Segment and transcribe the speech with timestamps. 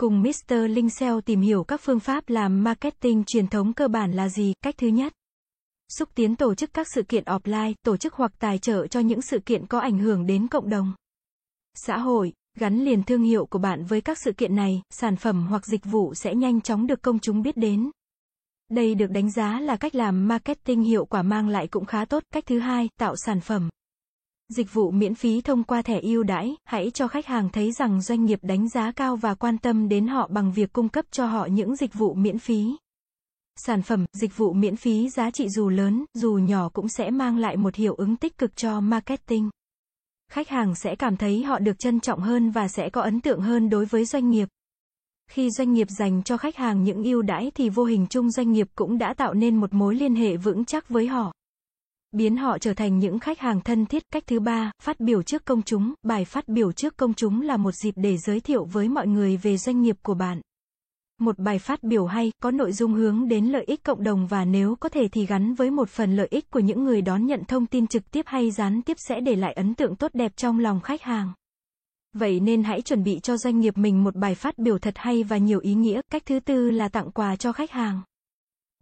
[0.00, 0.54] Cùng Mr.
[0.68, 4.52] Linh SEO tìm hiểu các phương pháp làm marketing truyền thống cơ bản là gì.
[4.62, 5.12] Cách thứ nhất.
[5.88, 9.22] Xúc tiến tổ chức các sự kiện offline, tổ chức hoặc tài trợ cho những
[9.22, 10.92] sự kiện có ảnh hưởng đến cộng đồng.
[11.74, 15.46] Xã hội, gắn liền thương hiệu của bạn với các sự kiện này, sản phẩm
[15.46, 17.90] hoặc dịch vụ sẽ nhanh chóng được công chúng biết đến.
[18.68, 22.22] Đây được đánh giá là cách làm marketing hiệu quả mang lại cũng khá tốt.
[22.32, 23.68] Cách thứ hai, tạo sản phẩm.
[24.48, 28.02] Dịch vụ miễn phí thông qua thẻ ưu đãi, hãy cho khách hàng thấy rằng
[28.02, 31.26] doanh nghiệp đánh giá cao và quan tâm đến họ bằng việc cung cấp cho
[31.26, 32.76] họ những dịch vụ miễn phí.
[33.56, 37.38] Sản phẩm, dịch vụ miễn phí giá trị dù lớn, dù nhỏ cũng sẽ mang
[37.38, 39.50] lại một hiệu ứng tích cực cho marketing.
[40.32, 43.40] Khách hàng sẽ cảm thấy họ được trân trọng hơn và sẽ có ấn tượng
[43.40, 44.48] hơn đối với doanh nghiệp.
[45.30, 48.52] Khi doanh nghiệp dành cho khách hàng những ưu đãi thì vô hình chung doanh
[48.52, 51.32] nghiệp cũng đã tạo nên một mối liên hệ vững chắc với họ
[52.12, 54.02] biến họ trở thành những khách hàng thân thiết.
[54.12, 55.94] Cách thứ ba, phát biểu trước công chúng.
[56.02, 59.36] Bài phát biểu trước công chúng là một dịp để giới thiệu với mọi người
[59.36, 60.40] về doanh nghiệp của bạn.
[61.20, 64.44] Một bài phát biểu hay, có nội dung hướng đến lợi ích cộng đồng và
[64.44, 67.44] nếu có thể thì gắn với một phần lợi ích của những người đón nhận
[67.44, 70.58] thông tin trực tiếp hay gián tiếp sẽ để lại ấn tượng tốt đẹp trong
[70.58, 71.32] lòng khách hàng.
[72.12, 75.22] Vậy nên hãy chuẩn bị cho doanh nghiệp mình một bài phát biểu thật hay
[75.22, 76.00] và nhiều ý nghĩa.
[76.10, 78.00] Cách thứ tư là tặng quà cho khách hàng.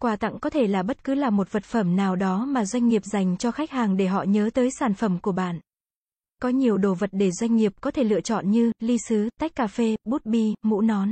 [0.02, 2.89] Quà tặng có thể là bất cứ là một vật phẩm nào đó mà doanh
[2.89, 5.61] nghiệp dành cho khách hàng để họ nhớ tới sản phẩm của bạn.
[6.42, 9.55] Có nhiều đồ vật để doanh nghiệp có thể lựa chọn như ly sứ, tách
[9.55, 11.08] cà phê, bút bi, mũ nón.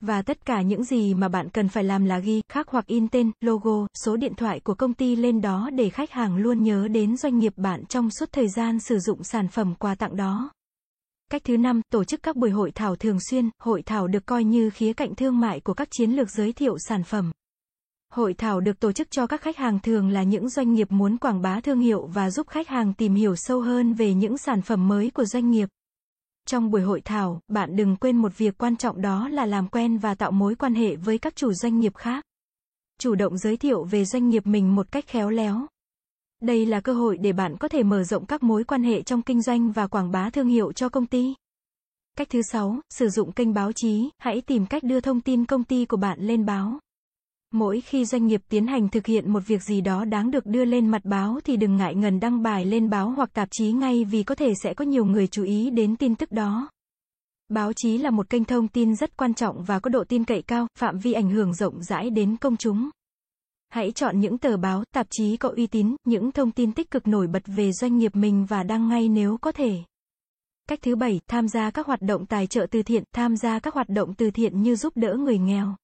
[0.00, 3.08] Và tất cả những gì mà bạn cần phải làm là ghi, khắc hoặc in
[3.08, 6.88] tên, logo, số điện thoại của công ty lên đó để khách hàng luôn nhớ
[6.88, 10.50] đến doanh nghiệp bạn trong suốt thời gian sử dụng sản phẩm quà tặng đó.
[11.30, 14.44] Cách thứ năm, tổ chức các buổi hội thảo thường xuyên, hội thảo được coi
[14.44, 17.32] như khía cạnh thương mại của các chiến lược giới thiệu sản phẩm.
[18.12, 21.16] Hội thảo được tổ chức cho các khách hàng thường là những doanh nghiệp muốn
[21.16, 24.62] quảng bá thương hiệu và giúp khách hàng tìm hiểu sâu hơn về những sản
[24.62, 25.68] phẩm mới của doanh nghiệp.
[26.46, 29.98] Trong buổi hội thảo, bạn đừng quên một việc quan trọng đó là làm quen
[29.98, 32.24] và tạo mối quan hệ với các chủ doanh nghiệp khác.
[33.00, 35.66] Chủ động giới thiệu về doanh nghiệp mình một cách khéo léo.
[36.42, 39.22] Đây là cơ hội để bạn có thể mở rộng các mối quan hệ trong
[39.22, 41.34] kinh doanh và quảng bá thương hiệu cho công ty.
[42.16, 45.64] Cách thứ 6, sử dụng kênh báo chí, hãy tìm cách đưa thông tin công
[45.64, 46.78] ty của bạn lên báo.
[47.52, 50.64] Mỗi khi doanh nghiệp tiến hành thực hiện một việc gì đó đáng được đưa
[50.64, 54.04] lên mặt báo thì đừng ngại ngần đăng bài lên báo hoặc tạp chí ngay
[54.04, 56.70] vì có thể sẽ có nhiều người chú ý đến tin tức đó.
[57.48, 60.42] Báo chí là một kênh thông tin rất quan trọng và có độ tin cậy
[60.42, 62.90] cao, phạm vi ảnh hưởng rộng rãi đến công chúng.
[63.68, 67.06] Hãy chọn những tờ báo, tạp chí có uy tín, những thông tin tích cực
[67.08, 69.76] nổi bật về doanh nghiệp mình và đăng ngay nếu có thể.
[70.68, 73.74] Cách thứ bảy, tham gia các hoạt động tài trợ từ thiện, tham gia các
[73.74, 75.74] hoạt động từ thiện như giúp đỡ người nghèo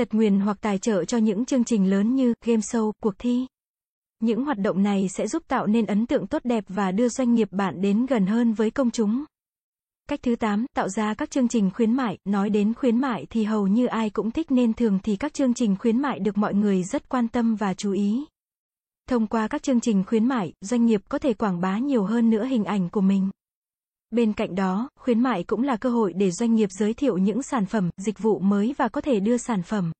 [0.00, 3.46] tật nguyền hoặc tài trợ cho những chương trình lớn như game show, cuộc thi.
[4.20, 7.34] Những hoạt động này sẽ giúp tạo nên ấn tượng tốt đẹp và đưa doanh
[7.34, 9.24] nghiệp bạn đến gần hơn với công chúng.
[10.08, 13.44] Cách thứ 8, tạo ra các chương trình khuyến mại, nói đến khuyến mại thì
[13.44, 16.54] hầu như ai cũng thích nên thường thì các chương trình khuyến mại được mọi
[16.54, 18.24] người rất quan tâm và chú ý.
[19.08, 22.30] Thông qua các chương trình khuyến mại, doanh nghiệp có thể quảng bá nhiều hơn
[22.30, 23.30] nữa hình ảnh của mình.
[24.10, 27.42] Bên cạnh đó, khuyến mại cũng là cơ hội để doanh nghiệp giới thiệu những
[27.42, 29.92] sản phẩm, dịch vụ mới và có thể đưa sản phẩm,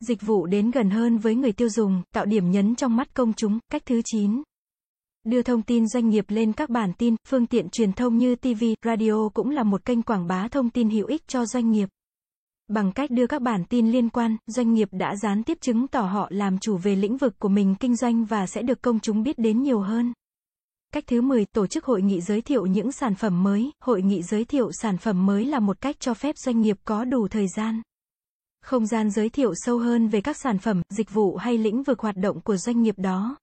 [0.00, 3.32] dịch vụ đến gần hơn với người tiêu dùng, tạo điểm nhấn trong mắt công
[3.32, 3.58] chúng.
[3.72, 4.42] Cách thứ 9.
[5.24, 8.64] Đưa thông tin doanh nghiệp lên các bản tin, phương tiện truyền thông như TV,
[8.84, 11.88] radio cũng là một kênh quảng bá thông tin hữu ích cho doanh nghiệp.
[12.68, 16.02] Bằng cách đưa các bản tin liên quan, doanh nghiệp đã gián tiếp chứng tỏ
[16.02, 19.22] họ làm chủ về lĩnh vực của mình kinh doanh và sẽ được công chúng
[19.22, 20.12] biết đến nhiều hơn.
[20.94, 23.70] Cách thứ 10, tổ chức hội nghị giới thiệu những sản phẩm mới.
[23.80, 27.04] Hội nghị giới thiệu sản phẩm mới là một cách cho phép doanh nghiệp có
[27.04, 27.82] đủ thời gian.
[28.62, 32.00] Không gian giới thiệu sâu hơn về các sản phẩm, dịch vụ hay lĩnh vực
[32.00, 33.36] hoạt động của doanh nghiệp đó.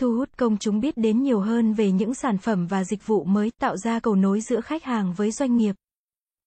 [0.00, 3.24] Thu hút công chúng biết đến nhiều hơn về những sản phẩm và dịch vụ
[3.24, 5.74] mới, tạo ra cầu nối giữa khách hàng với doanh nghiệp.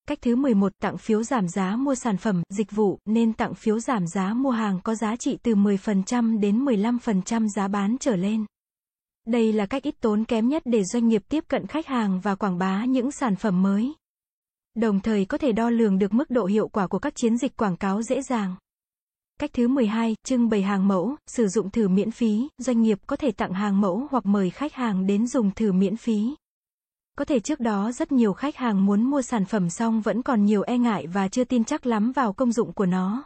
[0.07, 3.79] Cách thứ 11, tặng phiếu giảm giá mua sản phẩm, dịch vụ, nên tặng phiếu
[3.79, 8.45] giảm giá mua hàng có giá trị từ 10% đến 15% giá bán trở lên.
[9.27, 12.35] Đây là cách ít tốn kém nhất để doanh nghiệp tiếp cận khách hàng và
[12.35, 13.93] quảng bá những sản phẩm mới.
[14.75, 17.57] Đồng thời có thể đo lường được mức độ hiệu quả của các chiến dịch
[17.57, 18.55] quảng cáo dễ dàng.
[19.39, 23.15] Cách thứ 12, trưng bày hàng mẫu, sử dụng thử miễn phí, doanh nghiệp có
[23.15, 26.35] thể tặng hàng mẫu hoặc mời khách hàng đến dùng thử miễn phí.
[27.17, 30.45] Có thể trước đó rất nhiều khách hàng muốn mua sản phẩm xong vẫn còn
[30.45, 33.23] nhiều e ngại và chưa tin chắc lắm vào công dụng của nó.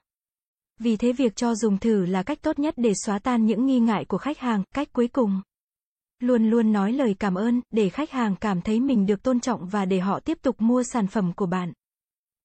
[0.79, 3.79] Vì thế việc cho dùng thử là cách tốt nhất để xóa tan những nghi
[3.79, 4.63] ngại của khách hàng.
[4.75, 5.41] Cách cuối cùng,
[6.21, 9.67] Luôn luôn nói lời cảm ơn, để khách hàng cảm thấy mình được tôn trọng
[9.67, 11.73] và để họ tiếp tục mua sản phẩm của bạn.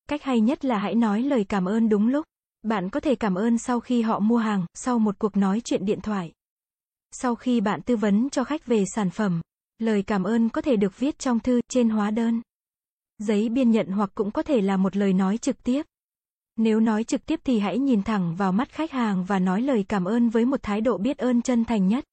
[0.09, 2.27] Cách hay nhất là hãy nói lời cảm ơn đúng lúc.
[2.63, 5.85] Bạn có thể cảm ơn sau khi họ mua hàng, sau một cuộc nói chuyện
[5.85, 6.33] điện thoại.
[7.13, 9.41] Sau khi bạn tư vấn cho khách về sản phẩm,
[9.79, 12.43] lời cảm ơn có thể được viết trong thư, trên hóa đơn.
[13.19, 15.83] Giấy biên nhận hoặc cũng có thể là một lời nói trực tiếp.
[16.57, 19.85] Nếu nói trực tiếp thì hãy nhìn thẳng vào mắt khách hàng và nói lời
[19.89, 22.05] cảm ơn với một thái độ biết ơn chân thành nhất.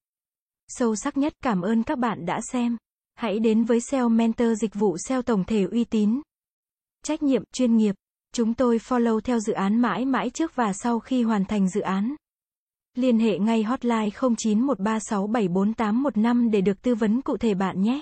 [0.68, 2.77] Sâu sắc nhất cảm ơn các bạn đã xem.
[3.15, 6.21] Hãy đến với SEO Mentor dịch vụ SEO tổng thể uy tín.
[7.04, 7.95] Trách nhiệm, chuyên nghiệp.
[8.33, 11.81] Chúng tôi follow theo dự án mãi mãi trước và sau khi hoàn thành dự
[11.81, 12.15] án.
[12.95, 18.01] Liên hệ ngay hotline 0913674815 để được tư vấn cụ thể bạn nhé.